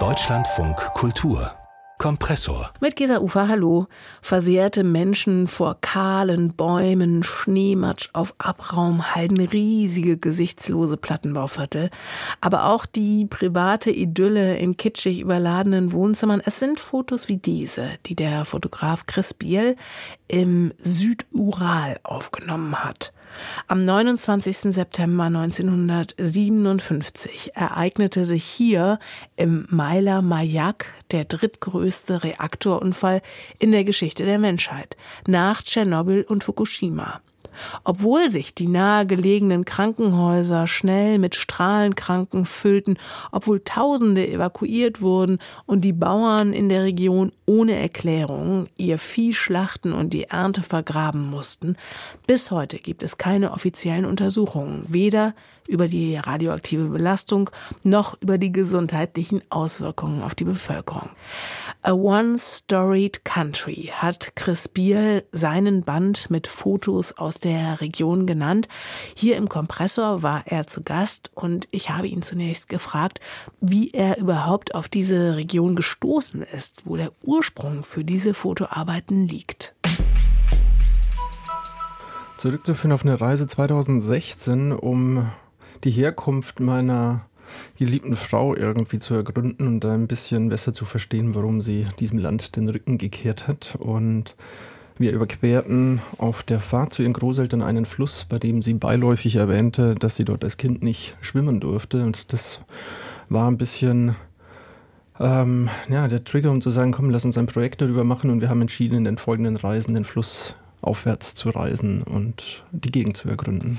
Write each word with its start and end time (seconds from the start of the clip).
Deutschlandfunk 0.00 0.76
Kultur 0.94 1.52
Kompressor. 1.98 2.72
Mit 2.80 2.96
Gesa 2.96 3.18
Ufer, 3.18 3.46
hallo. 3.46 3.86
Versehrte 4.20 4.82
Menschen 4.82 5.46
vor 5.46 5.78
kahlen 5.80 6.56
Bäumen, 6.56 7.22
Schneematsch 7.22 8.08
auf 8.12 8.34
Abraumhalden, 8.38 9.38
riesige 9.38 10.18
gesichtslose 10.18 10.96
Plattenbauviertel. 10.96 11.90
Aber 12.40 12.64
auch 12.64 12.84
die 12.84 13.26
private 13.26 13.92
Idylle 13.92 14.56
in 14.56 14.76
kitschig 14.76 15.20
überladenen 15.20 15.92
Wohnzimmern. 15.92 16.42
Es 16.44 16.58
sind 16.58 16.80
Fotos 16.80 17.28
wie 17.28 17.36
diese, 17.36 17.90
die 18.06 18.16
der 18.16 18.44
Fotograf 18.44 19.06
Chris 19.06 19.34
Biel 19.34 19.76
im 20.26 20.72
Südural 20.78 22.00
aufgenommen 22.02 22.82
hat. 22.82 23.12
Am 23.68 23.84
29. 23.84 24.74
September 24.74 25.24
1957 25.24 27.54
ereignete 27.54 28.24
sich 28.24 28.44
hier 28.44 28.98
im 29.36 29.66
Meiler 29.70 30.22
Mayak 30.22 30.86
der 31.10 31.24
drittgrößte 31.24 32.24
Reaktorunfall 32.24 33.20
in 33.58 33.72
der 33.72 33.84
Geschichte 33.84 34.24
der 34.24 34.38
Menschheit, 34.38 34.96
nach 35.26 35.62
Tschernobyl 35.62 36.24
und 36.28 36.44
Fukushima. 36.44 37.20
Obwohl 37.84 38.30
sich 38.30 38.54
die 38.54 38.68
nahegelegenen 38.68 39.64
Krankenhäuser 39.64 40.66
schnell 40.66 41.18
mit 41.18 41.34
Strahlenkranken 41.34 42.44
füllten, 42.44 42.98
obwohl 43.32 43.60
Tausende 43.64 44.26
evakuiert 44.26 45.00
wurden 45.00 45.38
und 45.66 45.82
die 45.82 45.92
Bauern 45.92 46.52
in 46.52 46.68
der 46.68 46.82
Region 46.82 47.32
ohne 47.46 47.76
Erklärung 47.78 48.66
ihr 48.76 48.98
Vieh 48.98 49.32
schlachten 49.32 49.92
und 49.92 50.12
die 50.12 50.24
Ernte 50.24 50.62
vergraben 50.62 51.28
mussten, 51.28 51.76
bis 52.26 52.50
heute 52.50 52.78
gibt 52.78 53.02
es 53.02 53.18
keine 53.18 53.52
offiziellen 53.52 54.04
Untersuchungen, 54.04 54.84
weder 54.88 55.34
über 55.68 55.88
die 55.88 56.16
radioaktive 56.16 56.84
Belastung 56.84 57.50
noch 57.82 58.16
über 58.20 58.38
die 58.38 58.52
gesundheitlichen 58.52 59.42
Auswirkungen 59.50 60.22
auf 60.22 60.34
die 60.34 60.44
Bevölkerung. 60.44 61.08
A 61.82 61.92
One-Storied 61.92 63.24
Country 63.24 63.90
hat 63.92 64.36
Chris 64.36 64.68
Biel 64.68 65.24
seinen 65.32 65.82
Band 65.82 66.30
mit 66.30 66.46
Fotos 66.46 67.12
aus 67.12 67.38
der 67.38 67.80
Region 67.80 68.26
genannt. 68.26 68.68
Hier 69.14 69.36
im 69.36 69.48
Kompressor 69.48 70.22
war 70.22 70.44
er 70.46 70.66
zu 70.66 70.82
Gast 70.82 71.30
und 71.34 71.68
ich 71.70 71.90
habe 71.90 72.08
ihn 72.08 72.22
zunächst 72.22 72.68
gefragt, 72.68 73.20
wie 73.60 73.90
er 73.90 74.18
überhaupt 74.18 74.74
auf 74.74 74.88
diese 74.88 75.36
Region 75.36 75.76
gestoßen 75.76 76.42
ist, 76.42 76.86
wo 76.86 76.96
der 76.96 77.12
Ursprung 77.22 77.84
für 77.84 78.04
diese 78.04 78.34
Fotoarbeiten 78.34 79.28
liegt. 79.28 79.74
Zurückzuführen 82.36 82.92
auf 82.92 83.04
eine 83.04 83.20
Reise 83.20 83.46
2016, 83.46 84.72
um 84.72 85.30
die 85.84 85.90
Herkunft 85.90 86.60
meiner 86.60 87.26
geliebten 87.78 88.16
Frau 88.16 88.56
irgendwie 88.56 88.98
zu 88.98 89.14
ergründen 89.14 89.66
und 89.66 89.84
ein 89.84 90.06
bisschen 90.06 90.48
besser 90.48 90.72
zu 90.72 90.84
verstehen, 90.84 91.34
warum 91.34 91.60
sie 91.60 91.86
diesem 91.98 92.18
Land 92.18 92.56
den 92.56 92.68
Rücken 92.68 92.98
gekehrt 92.98 93.46
hat. 93.46 93.76
Und 93.78 94.34
wir 94.96 95.12
überquerten 95.12 96.00
auf 96.18 96.42
der 96.42 96.60
Fahrt 96.60 96.92
zu 96.92 97.02
ihren 97.02 97.12
Großeltern 97.12 97.62
einen 97.62 97.84
Fluss, 97.84 98.26
bei 98.28 98.38
dem 98.38 98.62
sie 98.62 98.74
beiläufig 98.74 99.36
erwähnte, 99.36 99.94
dass 99.94 100.16
sie 100.16 100.24
dort 100.24 100.44
als 100.44 100.56
Kind 100.56 100.82
nicht 100.82 101.16
schwimmen 101.20 101.60
durfte. 101.60 102.02
Und 102.02 102.32
das 102.32 102.60
war 103.28 103.50
ein 103.50 103.58
bisschen 103.58 104.16
ähm, 105.20 105.68
ja, 105.88 106.08
der 106.08 106.24
Trigger, 106.24 106.50
um 106.50 106.60
zu 106.60 106.70
sagen, 106.70 106.92
komm, 106.92 107.10
lass 107.10 107.24
uns 107.24 107.38
ein 107.38 107.46
Projekt 107.46 107.82
darüber 107.82 108.04
machen. 108.04 108.30
Und 108.30 108.40
wir 108.40 108.48
haben 108.48 108.60
entschieden, 108.60 108.98
in 108.98 109.04
den 109.04 109.18
folgenden 109.18 109.56
Reisen 109.56 109.94
den 109.94 110.04
Fluss 110.04 110.54
aufwärts 110.84 111.34
zu 111.34 111.50
reisen 111.50 112.02
und 112.02 112.62
die 112.72 112.90
Gegend 112.90 113.16
zu 113.16 113.28
ergründen. 113.28 113.78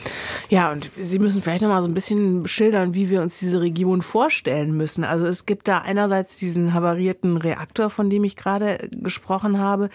Ja, 0.49 0.71
und 0.71 0.89
Sie 0.97 1.19
müssen 1.19 1.41
vielleicht 1.41 1.61
noch 1.61 1.69
mal 1.69 1.81
so 1.81 1.87
ein 1.87 1.93
bisschen 1.93 2.47
schildern, 2.47 2.93
wie 2.93 3.09
wir 3.09 3.21
uns 3.21 3.39
diese 3.39 3.61
Region 3.61 4.01
vorstellen 4.01 4.75
müssen. 4.75 5.03
Also 5.03 5.25
es 5.25 5.45
gibt 5.45 5.67
da 5.67 5.79
einerseits 5.79 6.37
diesen 6.37 6.73
havarierten 6.73 7.37
Reaktor, 7.37 7.89
von 7.89 8.09
dem 8.09 8.23
ich 8.23 8.35
gerade 8.35 8.89
gesprochen 8.91 9.59
habe. 9.59 9.89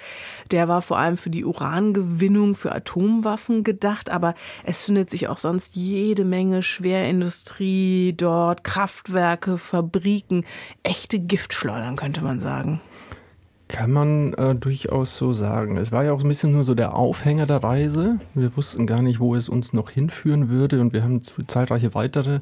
Der 0.50 0.68
war 0.68 0.82
vor 0.82 0.98
allem 0.98 1.16
für 1.16 1.30
die 1.30 1.44
Urangewinnung 1.44 2.54
für 2.54 2.72
Atomwaffen 2.72 3.64
gedacht, 3.64 4.10
aber 4.10 4.34
es 4.64 4.82
findet 4.82 5.10
sich 5.10 5.28
auch 5.28 5.38
sonst 5.38 5.76
jede 5.76 6.24
Menge 6.24 6.62
Schwerindustrie 6.62 8.14
dort, 8.16 8.64
Kraftwerke, 8.64 9.58
Fabriken, 9.58 10.44
echte 10.82 11.18
Giftschleudern 11.18 11.96
könnte 11.96 12.22
man 12.22 12.40
sagen. 12.40 12.80
Kann 13.70 13.92
man 13.92 14.34
äh, 14.34 14.56
durchaus 14.56 15.16
so 15.16 15.32
sagen. 15.32 15.76
Es 15.76 15.92
war 15.92 16.02
ja 16.02 16.12
auch 16.12 16.22
ein 16.22 16.28
bisschen 16.28 16.50
nur 16.50 16.64
so 16.64 16.74
der 16.74 16.96
Aufhänger 16.96 17.46
der 17.46 17.62
Reise. 17.62 18.18
Wir 18.34 18.56
wussten 18.56 18.84
gar 18.84 19.00
nicht, 19.00 19.20
wo 19.20 19.36
es 19.36 19.48
uns 19.48 19.72
noch 19.72 19.90
hinführen 19.90 20.48
würde 20.48 20.80
und 20.80 20.92
wir 20.92 21.04
haben 21.04 21.22
zahlreiche 21.22 21.94
weitere 21.94 22.40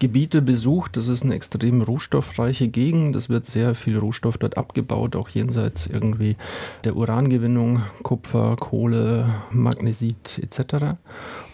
Gebiete 0.00 0.42
besucht. 0.42 0.96
Das 0.96 1.06
ist 1.06 1.22
eine 1.22 1.34
extrem 1.34 1.82
rohstoffreiche 1.82 2.66
Gegend. 2.66 3.14
Es 3.14 3.28
wird 3.28 3.46
sehr 3.46 3.76
viel 3.76 3.96
Rohstoff 3.96 4.38
dort 4.38 4.58
abgebaut, 4.58 5.14
auch 5.14 5.28
jenseits 5.28 5.86
irgendwie 5.86 6.34
der 6.82 6.96
Urangewinnung, 6.96 7.84
Kupfer, 8.02 8.56
Kohle, 8.58 9.26
Magnesit 9.52 10.40
etc. 10.42 10.96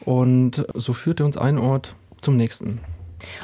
Und 0.07 0.65
so 0.73 0.95
führte 0.95 1.27
uns 1.27 1.37
ein 1.37 1.59
Ort 1.59 1.95
zum 2.23 2.39
nächsten. 2.39 2.81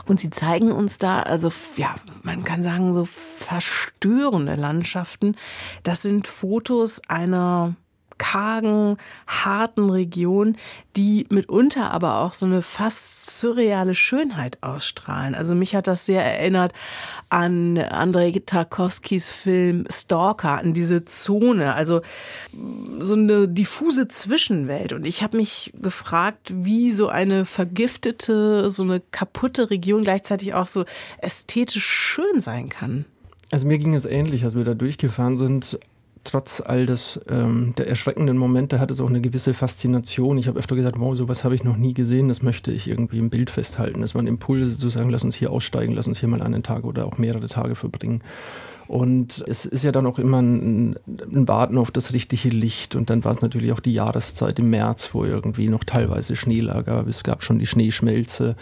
Und 0.07 0.21
sie 0.21 0.31
zeigen 0.31 0.73
uns 0.73 0.99
da, 0.99 1.21
also 1.23 1.51
ja, 1.77 1.95
man 2.23 2.45
kann 2.45 2.63
sagen, 2.63 2.95
so 2.95 3.07
verstörende 3.39 4.55
Landschaften. 4.55 5.37
Das 5.83 6.03
sind 6.03 6.27
Fotos 6.29 7.01
einer 7.09 7.77
kargen, 8.19 8.97
harten 9.27 9.91
Region, 9.91 10.57
die 10.97 11.27
mitunter 11.31 11.91
aber 11.93 12.19
auch 12.19 12.35
so 12.35 12.47
eine 12.47 12.63
fast 12.63 13.39
surreale 13.41 13.95
Schönheit 13.95 14.59
ausstrahlen. 14.63 15.35
Also 15.35 15.55
mich 15.55 15.75
hat 15.75 15.87
das 15.87 16.07
sehr 16.07 16.25
erinnert 16.25 16.73
an 17.29 17.79
Andrei 17.79 18.33
Tarkovskis 18.45 19.31
Film 19.31 19.85
Stalker, 19.91 20.59
an 20.59 20.75
diese 20.75 21.05
Zone, 21.05 21.75
also 21.75 22.03
so 23.01 23.15
eine 23.15 23.49
diffuse 23.49 24.09
Zwischenwelt. 24.09 24.93
Und 24.93 25.07
ich 25.07 25.23
habe 25.23 25.37
mich 25.37 25.73
gefragt, 25.81 26.53
wie 26.53 26.93
so 26.93 27.09
eine 27.09 27.47
vergiftete, 27.47 28.69
so 28.71 28.83
eine 28.83 29.01
kaputte 29.11 29.71
Region 29.71 30.03
gleichzeitig 30.03 30.55
auch 30.55 30.67
so 30.67 30.85
ästhetisch 31.19 31.87
schön 31.87 32.41
sein 32.41 32.69
kann. 32.69 33.05
Also 33.51 33.67
mir 33.67 33.79
ging 33.79 33.95
es 33.95 34.05
ähnlich, 34.05 34.45
als 34.45 34.57
wir 34.57 34.65
da 34.65 34.75
durchgefahren 34.75 35.37
sind 35.37 35.79
trotz 36.25 36.61
all 36.61 36.87
des, 36.87 37.21
ähm, 37.29 37.75
der 37.77 37.89
erschreckenden 37.89 38.37
Momente 38.37 38.81
hat 38.81 38.91
es 38.91 39.01
auch 39.01 39.09
eine 39.09 39.21
gewisse 39.21 39.55
Faszination. 39.55 40.39
Ich 40.39 40.49
habe 40.49 40.59
öfter 40.59 40.77
gesagt, 40.77 40.99
wow, 40.99 41.15
sowas 41.17 41.45
habe 41.45 41.55
ich 41.55 41.65
noch 41.65 41.77
nie 41.77 41.95
gesehen, 41.95 42.29
das 42.29 42.43
möchte 42.43 42.71
ich 42.71 42.89
irgendwie 42.89 43.19
im 43.19 43.31
Bild 43.31 43.51
festhalten. 43.51 44.01
Das 44.01 44.15
waren 44.15 44.27
Impulse 44.27 44.77
zu 44.77 44.89
sagen, 44.89 45.11
lass 45.11 45.25
uns 45.25 45.35
hier 45.35 45.51
aussteigen, 45.51 45.95
lass 45.95 46.07
uns 46.07 46.21
hier 46.21 46.29
mal 46.29 46.43
einen 46.43 46.63
Tag 46.63 46.85
oder 46.85 47.07
auch 47.07 47.19
mehrere 47.19 47.47
Tage 47.47 47.75
verbringen. 47.75 48.23
Und 48.89 49.45
es 49.47 49.67
ist 49.67 49.85
ja 49.85 49.93
dann 49.93 50.07
auch 50.07 50.19
immer 50.19 50.41
ein, 50.41 50.97
ein 51.07 51.47
Warten 51.47 51.77
auf 51.77 51.91
das 51.91 52.15
richtige 52.15 52.49
Licht. 52.49 52.97
Und 52.97 53.11
dann 53.11 53.23
war 53.23 53.33
es 53.33 53.43
natürlich 53.43 53.71
auch 53.73 53.81
die 53.81 53.93
Jahreszeit 53.93 54.59
im 54.59 54.71
März, 54.71 55.11
wo 55.13 55.27
irgendwie 55.27 55.69
noch 55.69 55.85
teilweise 55.85 56.37
Schnee 56.37 56.61
lag. 56.61 56.87
Es 57.07 57.23
gab 57.23 57.43
schon 57.43 57.59
die 57.59 57.67
Schneeschmelze. 57.67 58.57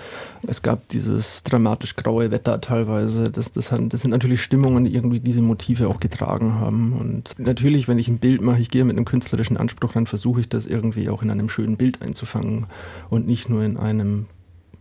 Es 0.44 0.62
gab 0.62 0.88
dieses 0.88 1.44
dramatisch 1.44 1.94
graue 1.94 2.32
Wetter 2.32 2.60
teilweise. 2.60 3.30
Das, 3.30 3.52
das, 3.52 3.70
das 3.70 4.02
sind 4.02 4.10
natürlich 4.10 4.42
Stimmungen, 4.42 4.84
die 4.84 4.94
irgendwie 4.94 5.20
diese 5.20 5.42
Motive 5.42 5.86
auch 5.86 6.00
getragen 6.00 6.54
haben. 6.54 6.94
Und 6.94 7.34
natürlich, 7.38 7.86
wenn 7.86 8.00
ich 8.00 8.08
ein 8.08 8.18
Bild 8.18 8.42
mache, 8.42 8.60
ich 8.60 8.70
gehe 8.70 8.84
mit 8.84 8.96
einem 8.96 9.04
künstlerischen 9.04 9.56
Anspruch, 9.56 9.92
dann 9.92 10.06
versuche 10.06 10.40
ich 10.40 10.48
das 10.48 10.66
irgendwie 10.66 11.08
auch 11.08 11.22
in 11.22 11.30
einem 11.30 11.48
schönen 11.48 11.76
Bild 11.76 12.02
einzufangen 12.02 12.66
und 13.10 13.28
nicht 13.28 13.48
nur 13.48 13.62
in 13.62 13.76
einem 13.76 14.26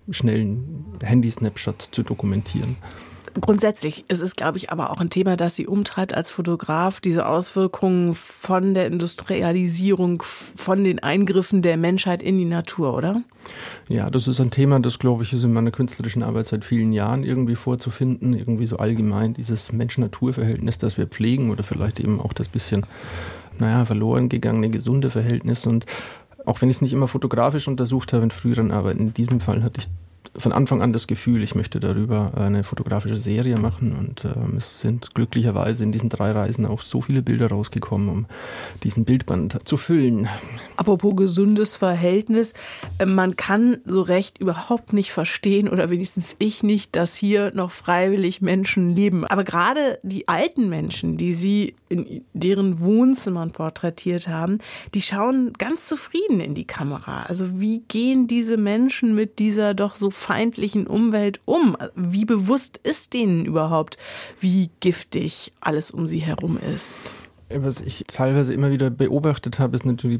schnellen 0.09 0.85
Handy-Snapshot 1.03 1.89
zu 1.91 2.01
dokumentieren. 2.01 2.77
Grundsätzlich 3.41 4.05
ist 4.07 4.21
es, 4.21 4.35
glaube 4.35 4.57
ich, 4.57 4.71
aber 4.71 4.91
auch 4.91 5.01
ein 5.01 5.09
Thema, 5.09 5.35
das 5.35 5.55
Sie 5.55 5.67
umtreibt 5.67 6.13
als 6.13 6.31
Fotograf, 6.31 7.01
diese 7.01 7.27
Auswirkungen 7.27 8.15
von 8.15 8.73
der 8.73 8.87
Industrialisierung, 8.87 10.21
von 10.21 10.85
den 10.85 10.99
Eingriffen 10.99 11.61
der 11.61 11.75
Menschheit 11.75 12.23
in 12.23 12.37
die 12.37 12.45
Natur, 12.45 12.95
oder? 12.95 13.21
Ja, 13.89 14.09
das 14.09 14.29
ist 14.29 14.39
ein 14.39 14.51
Thema, 14.51 14.79
das, 14.79 14.99
glaube 14.99 15.23
ich, 15.23 15.33
ist 15.33 15.43
in 15.43 15.51
meiner 15.51 15.71
künstlerischen 15.71 16.23
Arbeit 16.23 16.47
seit 16.47 16.63
vielen 16.63 16.93
Jahren 16.93 17.23
irgendwie 17.23 17.55
vorzufinden, 17.55 18.33
irgendwie 18.33 18.65
so 18.65 18.77
allgemein 18.77 19.33
dieses 19.33 19.73
Mensch-Natur-Verhältnis, 19.73 20.77
das 20.77 20.97
wir 20.97 21.07
pflegen 21.07 21.51
oder 21.51 21.63
vielleicht 21.63 21.99
eben 21.99 22.21
auch 22.21 22.31
das 22.31 22.47
bisschen, 22.47 22.85
naja, 23.59 23.83
verloren 23.83 24.29
gegangene, 24.29 24.69
gesunde 24.69 25.09
Verhältnis 25.09 25.65
und 25.65 25.85
auch 26.45 26.61
wenn 26.61 26.69
ich 26.69 26.77
es 26.77 26.81
nicht 26.81 26.93
immer 26.93 27.07
fotografisch 27.07 27.67
untersucht 27.67 28.13
habe 28.13 28.23
in 28.23 28.31
früheren 28.31 28.71
Arbeiten, 28.71 28.99
in 28.99 29.13
diesem 29.13 29.39
Fall 29.39 29.63
hatte 29.63 29.81
ich 29.81 29.87
von 30.37 30.51
Anfang 30.51 30.81
an 30.81 30.93
das 30.93 31.07
Gefühl, 31.07 31.43
ich 31.43 31.55
möchte 31.55 31.79
darüber 31.79 32.33
eine 32.35 32.63
fotografische 32.63 33.17
Serie 33.17 33.57
machen 33.57 33.95
und 33.95 34.25
ähm, 34.25 34.55
es 34.57 34.81
sind 34.81 35.13
glücklicherweise 35.15 35.83
in 35.83 35.91
diesen 35.91 36.09
drei 36.09 36.31
Reisen 36.31 36.65
auch 36.65 36.81
so 36.81 37.01
viele 37.01 37.21
Bilder 37.21 37.49
rausgekommen, 37.49 38.09
um 38.09 38.25
diesen 38.83 39.05
Bildband 39.05 39.67
zu 39.67 39.77
füllen. 39.77 40.27
Apropos 40.77 41.15
gesundes 41.15 41.75
Verhältnis, 41.75 42.53
äh, 42.99 43.05
man 43.05 43.35
kann 43.35 43.77
so 43.85 44.01
recht 44.01 44.37
überhaupt 44.37 44.93
nicht 44.93 45.11
verstehen 45.11 45.69
oder 45.69 45.89
wenigstens 45.89 46.35
ich 46.39 46.63
nicht, 46.63 46.95
dass 46.95 47.15
hier 47.15 47.51
noch 47.53 47.71
freiwillig 47.71 48.41
Menschen 48.41 48.95
leben. 48.95 49.25
Aber 49.25 49.43
gerade 49.43 49.99
die 50.03 50.27
alten 50.27 50.69
Menschen, 50.69 51.17
die 51.17 51.33
Sie 51.33 51.75
in 51.89 52.25
deren 52.33 52.79
Wohnzimmern 52.79 53.51
porträtiert 53.51 54.27
haben, 54.27 54.57
die 54.93 55.01
schauen 55.01 55.53
ganz 55.53 55.87
zufrieden 55.87 56.39
in 56.39 56.55
die 56.55 56.65
Kamera. 56.65 57.23
Also 57.23 57.59
wie 57.59 57.83
gehen 57.87 58.27
diese 58.27 58.57
Menschen 58.57 59.15
mit 59.15 59.39
dieser 59.39 59.73
doch 59.73 59.95
so 59.95 60.09
feindlichen 60.25 60.87
Umwelt 60.87 61.39
um? 61.45 61.77
Wie 61.95 62.25
bewusst 62.25 62.79
ist 62.83 63.13
denen 63.13 63.45
überhaupt, 63.45 63.97
wie 64.39 64.71
giftig 64.79 65.51
alles 65.61 65.91
um 65.91 66.07
sie 66.07 66.19
herum 66.19 66.57
ist? 66.57 66.99
Was 67.53 67.79
ich 67.81 68.03
teilweise 68.07 68.51
immer 68.53 68.71
wieder 68.71 68.89
beobachtet 68.89 69.59
habe, 69.59 69.75
ist 69.75 69.85
natürlich 69.85 70.19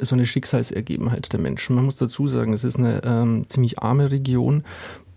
so 0.00 0.16
eine 0.16 0.26
Schicksalsergebenheit 0.26 1.32
der 1.32 1.38
Menschen. 1.38 1.76
Man 1.76 1.84
muss 1.84 1.94
dazu 1.94 2.26
sagen, 2.26 2.52
es 2.52 2.64
ist 2.64 2.78
eine 2.78 3.00
ähm, 3.04 3.44
ziemlich 3.48 3.78
arme 3.78 4.10
Region. 4.10 4.64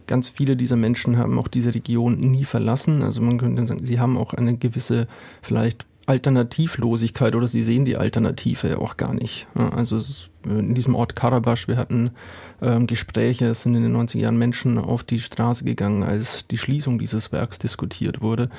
Ganz 0.05 0.29
viele 0.29 0.55
dieser 0.55 0.75
Menschen 0.75 1.17
haben 1.17 1.39
auch 1.39 1.47
diese 1.47 1.73
Region 1.73 2.19
nie 2.19 2.43
verlassen. 2.43 3.01
Also 3.01 3.23
man 3.23 3.39
könnte 3.39 3.65
sagen, 3.65 3.83
sie 3.83 3.99
haben 3.99 4.17
auch 4.17 4.35
eine 4.35 4.55
gewisse 4.55 5.07
vielleicht 5.41 5.87
Alternativlosigkeit 6.05 7.35
oder 7.35 7.47
sie 7.47 7.63
sehen 7.63 7.85
die 7.85 7.97
Alternative 7.97 8.69
ja 8.69 8.77
auch 8.77 8.97
gar 8.97 9.15
nicht. 9.15 9.47
Also 9.55 9.99
in 10.45 10.75
diesem 10.75 10.95
Ort 10.95 11.15
Karabasch, 11.15 11.67
wir 11.67 11.77
hatten 11.77 12.11
ähm, 12.61 12.87
Gespräche, 12.87 13.47
es 13.47 13.63
sind 13.63 13.75
in 13.75 13.83
den 13.83 13.95
90er 13.95 14.19
Jahren 14.19 14.37
Menschen 14.37 14.77
auf 14.77 15.03
die 15.03 15.19
Straße 15.19 15.63
gegangen, 15.65 16.03
als 16.03 16.45
die 16.47 16.57
Schließung 16.57 16.99
dieses 16.99 17.31
Werks 17.31 17.59
diskutiert 17.59 18.21
wurde, 18.21 18.49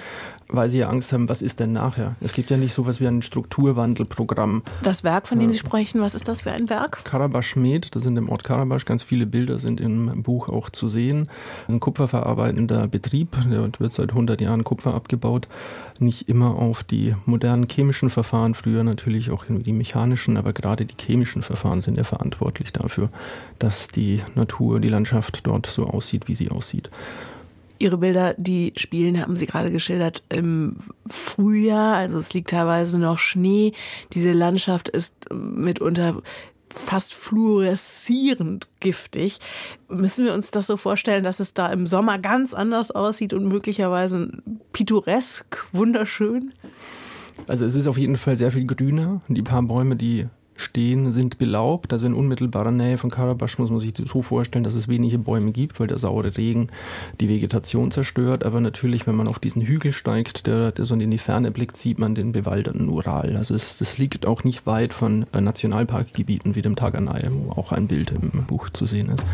weil 0.49 0.69
sie 0.69 0.79
ja 0.79 0.89
Angst 0.89 1.13
haben, 1.13 1.29
was 1.29 1.41
ist 1.41 1.61
denn 1.61 1.73
nachher? 1.73 2.17
Es 2.21 2.33
gibt 2.33 2.51
ja 2.51 2.57
nicht 2.57 2.75
so 2.75 2.83
etwas 2.83 3.01
wie 3.01 3.07
ein 3.07 3.23
Strukturwandelprogramm. 3.23 4.63
Das 4.83 5.05
Werk, 5.05 5.29
von 5.29 5.39
dem 5.39 5.49
ja. 5.49 5.53
Sie 5.53 5.59
sprechen, 5.59 6.01
was 6.01 6.15
ist 6.15 6.29
das 6.29 6.43
für 6.43 6.53
ein 6.53 6.69
Werk? 6.69 7.05
Karabasch 7.05 7.57
Med, 7.57 7.95
das 7.95 8.03
sind 8.03 8.17
im 8.17 8.29
Ort 8.29 8.45
Karabasch, 8.45 8.85
ganz 8.85 9.03
viele 9.03 9.27
Bilder 9.27 9.59
sind 9.59 9.81
im 9.81 10.23
Buch 10.23 10.49
auch 10.49 10.71
zu 10.71 10.89
sehen. 10.89 11.27
Das 11.27 11.69
ist 11.69 11.75
ein 11.75 11.81
kupferverarbeitender 11.81 12.89
Betrieb, 12.89 13.37
der 13.51 13.71
wird 13.79 13.93
seit 13.93 14.11
100 14.11 14.41
Jahren 14.41 14.65
Kupfer 14.65 14.95
abgebaut. 14.95 15.49
Nicht 15.99 16.29
immer 16.29 16.57
auf 16.57 16.83
die 16.83 17.15
modernen 17.27 17.69
chemischen 17.69 18.11
Verfahren, 18.11 18.55
früher 18.55 18.83
natürlich 18.83 19.31
auch 19.31 19.45
die 19.49 19.73
mechanischen, 19.73 20.37
aber 20.37 20.53
gerade 20.53 20.85
die 20.85 20.97
chemischen 21.01 21.43
Verfahren 21.43 21.72
sind 21.81 21.97
ja 21.97 22.05
verantwortlich 22.05 22.73
dafür, 22.73 23.09
dass 23.59 23.89
die 23.89 24.21
Natur, 24.35 24.81
die 24.81 24.89
Landschaft 24.89 25.47
dort 25.47 25.67
so 25.67 25.87
aussieht, 25.87 26.29
wie 26.29 26.35
sie 26.35 26.51
aussieht. 26.51 26.91
Ihre 27.79 27.99
Bilder, 27.99 28.35
die 28.37 28.73
spielen, 28.77 29.21
haben 29.21 29.35
Sie 29.35 29.47
gerade 29.47 29.73
geschildert, 29.73 30.23
im 30.29 30.77
Frühjahr. 31.09 31.97
Also 31.97 32.19
es 32.19 32.33
liegt 32.33 32.51
teilweise 32.51 32.97
noch 32.97 33.19
Schnee. 33.19 33.73
Diese 34.13 34.31
Landschaft 34.31 34.89
ist 34.89 35.15
mitunter 35.33 36.23
fast 36.73 37.15
fluoreszierend 37.15 38.69
giftig. 38.81 39.39
Müssen 39.89 40.25
wir 40.25 40.35
uns 40.35 40.51
das 40.51 40.67
so 40.67 40.77
vorstellen, 40.77 41.25
dass 41.25 41.41
es 41.41 41.55
da 41.55 41.73
im 41.73 41.87
Sommer 41.87 42.19
ganz 42.19 42.55
anders 42.55 42.91
aussieht 42.91 43.35
und 43.35 43.47
möglicherweise 43.47 44.31
pittoresk, 44.73 45.67
wunderschön? 45.73 46.53
Also 47.47 47.67
es 47.67 47.75
ist 47.75 47.87
auf 47.87 47.99
jeden 47.99 48.17
Fall 48.17 48.37
sehr 48.37 48.53
viel 48.53 48.67
grüner. 48.67 49.21
Die 49.29 49.43
paar 49.43 49.63
Bäume, 49.63 49.97
die 49.97 50.29
stehen, 50.63 51.13
sind 51.13 51.39
belaubt. 51.39 51.93
Also 51.93 52.07
in 52.07 52.15
unmittelbarer 52.15 52.71
Nähe 52.71 52.99
von 52.99 53.11
Karabasch 53.11 53.59
muss 53.59 53.71
man 53.71 53.79
sich 53.79 53.93
so 53.97 54.23
vorstellen, 54.23 54.65
dass 54.65 54.75
es 54.75 54.89
wenige 54.89 55.19
Bäume 55.19 55.53
gibt, 55.53 55.81
weil 55.81 55.87
der 55.87 55.99
saure 55.99 56.37
Regen 56.37 56.69
die 57.21 57.29
Vegetation 57.29 57.91
zerstört. 57.91 58.45
Aber 58.45 58.61
natürlich, 58.61 59.07
wenn 59.07 59.17
man 59.17 59.29
auf 59.29 59.39
diesen 59.39 59.63
Hügel 59.63 59.93
steigt, 59.93 60.47
der, 60.47 60.73
der 60.73 60.85
so 60.85 60.95
in 60.95 61.11
die 61.11 61.19
Ferne 61.19 61.51
blickt, 61.51 61.77
sieht 61.77 61.99
man 61.99 62.15
den 62.15 62.33
bewalderten 62.33 62.89
Ural. 62.89 63.37
Also 63.37 63.55
es, 63.55 63.79
das 63.79 63.99
liegt 63.99 64.27
auch 64.27 64.45
nicht 64.45 64.67
weit 64.67 64.95
von 64.95 65.27
äh, 65.33 65.41
Nationalparkgebieten 65.41 66.55
wie 66.55 66.63
dem 66.63 66.77
Taganai, 66.77 67.29
wo 67.31 67.51
auch 67.53 67.73
ein 67.73 67.89
Bild 67.89 68.11
im 68.11 68.45
Buch 68.47 68.71
zu 68.71 68.87
sehen 68.87 69.09
ist. 69.09 69.25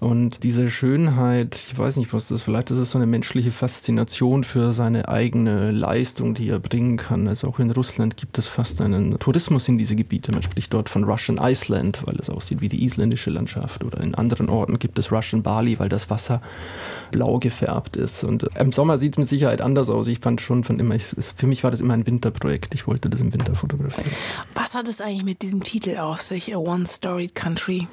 Und 0.00 0.42
diese 0.44 0.70
Schönheit, 0.70 1.56
ich 1.56 1.78
weiß 1.78 1.96
nicht, 1.96 2.14
was 2.14 2.28
das 2.28 2.40
vielleicht 2.40 2.70
ist, 2.70 2.78
es 2.78 2.92
so 2.92 2.98
eine 2.98 3.06
menschliche 3.06 3.50
Faszination 3.50 4.44
für 4.44 4.72
seine 4.72 5.08
eigene 5.08 5.72
Leistung, 5.72 6.32
die 6.32 6.48
er 6.48 6.58
bringen 6.58 6.96
kann. 6.96 7.28
Also 7.28 7.48
auch 7.48 7.58
in 7.58 7.70
Russland 7.70 8.16
gibt 8.16 8.38
es 8.38 8.48
fast 8.48 8.80
einen 8.80 9.18
Tourismus 9.18 9.68
in 9.68 9.76
diese 9.76 9.96
Gebiete. 9.96 10.32
Man 10.32 10.42
spricht 10.42 10.72
dort 10.72 10.88
von 10.88 11.04
Russian 11.04 11.36
Iceland, 11.36 12.06
weil 12.06 12.16
es 12.16 12.30
aussieht 12.30 12.62
wie 12.62 12.70
die 12.70 12.82
isländische 12.82 13.28
Landschaft. 13.28 13.84
Oder 13.84 14.00
in 14.00 14.14
anderen 14.14 14.48
Orten 14.48 14.78
gibt 14.78 14.98
es 14.98 15.12
Russian 15.12 15.42
Bali, 15.42 15.78
weil 15.78 15.90
das 15.90 16.08
Wasser 16.08 16.40
blau 17.10 17.38
gefärbt 17.38 17.98
ist. 17.98 18.24
Und 18.24 18.44
im 18.58 18.72
Sommer 18.72 18.96
sieht 18.96 19.14
es 19.14 19.18
mit 19.18 19.28
Sicherheit 19.28 19.60
anders 19.60 19.90
aus. 19.90 20.06
Ich 20.06 20.20
fand 20.20 20.40
schon 20.40 20.64
von 20.64 20.80
immer, 20.80 20.98
für 20.98 21.46
mich 21.46 21.62
war 21.62 21.70
das 21.70 21.82
immer 21.82 21.92
ein 21.92 22.06
Winterprojekt. 22.06 22.72
Ich 22.72 22.86
wollte 22.86 23.10
das 23.10 23.20
im 23.20 23.34
Winter 23.34 23.54
fotografieren. 23.54 24.10
Was 24.54 24.74
hat 24.74 24.88
es 24.88 25.02
eigentlich 25.02 25.24
mit 25.24 25.42
diesem 25.42 25.62
Titel 25.62 25.98
auf 25.98 26.22
sich, 26.22 26.54
A 26.54 26.58
One-Storied 26.58 27.34
Country? 27.34 27.86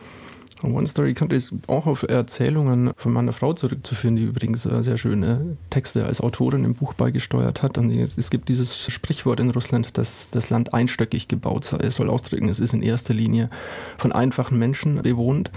One 0.64 0.88
Story 0.88 1.14
Country 1.14 1.38
ist 1.38 1.54
auch 1.68 1.86
auf 1.86 2.04
Erzählungen 2.04 2.92
von 2.98 3.14
meiner 3.14 3.34
Frau 3.34 3.54
zurückzuführen, 3.54 4.16
die 4.16 4.24
übrigens 4.24 4.66
äh, 4.66 4.82
sehr 4.82 4.98
schöne 4.98 5.58
Texte 5.70 6.06
als 6.06 6.20
Autorin 6.20 6.64
im 6.64 6.74
Buch 6.74 6.94
beigesteuert 6.94 7.62
hat. 7.62 7.78
Und 7.78 7.92
es 7.92 8.30
gibt 8.30 8.50
dieses 8.50 8.78
Sprichwort 8.92 9.40
in 9.40 9.52
Russland, 9.52 9.98
dass 9.98 10.32
das 10.32 10.50
Land 10.50 10.74
einstöckig 10.74 11.28
gebaut 11.28 11.66
sei. 11.66 11.78
Es 11.78 11.96
soll 11.96 12.10
ausdrücken, 12.10 12.50
es 12.50 12.60
ist 12.60 12.74
in 12.74 12.82
erster 12.82 13.14
Linie 13.14 13.50
von 13.98 14.12
einfachen 14.12 14.58
Menschen 14.58 15.02
bewohnt. 15.04 15.52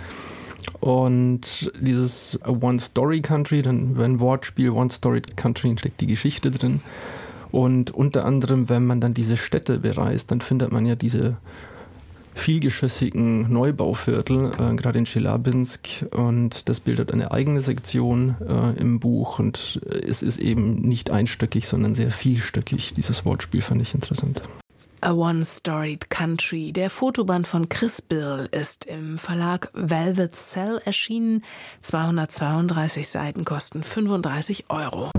Und 0.81 1.73
dieses 1.81 2.39
One 2.45 2.79
Story 2.79 3.23
Country, 3.23 3.63
dann 3.63 3.97
ein 3.99 4.21
Wortspiel 4.21 4.71
One 4.71 4.91
Story 4.91 5.23
Country 5.37 5.75
steckt 5.79 6.01
die 6.01 6.07
Geschichte 6.07 6.51
drin. 6.51 6.83
Und 7.51 7.91
unter 7.91 8.25
anderem, 8.25 8.69
wenn 8.69 8.87
man 8.87 9.01
dann 9.01 9.15
diese 9.15 9.37
Städte 9.37 9.79
bereist, 9.79 10.31
dann 10.31 10.41
findet 10.41 10.71
man 10.73 10.87
ja 10.87 10.95
diese 10.95 11.37
vielgeschossigen 12.35 13.53
Neubauviertel, 13.53 14.53
äh, 14.59 14.75
gerade 14.77 14.99
in 14.99 15.05
Chelyabinsk. 15.05 16.07
Und 16.11 16.69
das 16.69 16.81
bildet 16.81 17.13
eine 17.13 17.31
eigene 17.31 17.61
Sektion 17.61 18.37
äh, 18.47 18.81
im 18.81 19.01
Buch. 19.01 19.39
Und 19.39 19.81
es 19.85 20.23
ist 20.23 20.39
eben 20.39 20.77
nicht 20.77 21.11
einstöckig, 21.11 21.67
sondern 21.67 21.95
sehr 21.95 22.11
vielstöckig. 22.11 22.95
Dieses 22.95 23.25
Wortspiel 23.25 23.63
fand 23.63 23.83
ich 23.83 23.95
interessant. 23.95 24.43
A 25.03 25.13
One-Storied 25.13 26.11
Country. 26.11 26.73
Der 26.73 26.91
Fotoband 26.91 27.47
von 27.47 27.71
Chris 27.71 28.03
Bill 28.03 28.49
ist 28.51 28.85
im 28.85 29.17
Verlag 29.17 29.71
Velvet 29.73 30.35
Cell 30.35 30.81
erschienen. 30.85 31.43
232 31.81 33.09
Seiten 33.09 33.45
kosten 33.47 33.83
35 33.83 34.67
Euro. 34.69 35.11